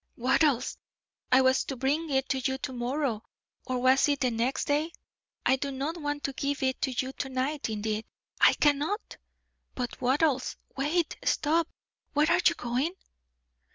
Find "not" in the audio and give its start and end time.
5.69-5.95